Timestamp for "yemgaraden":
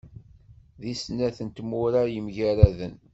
2.13-2.95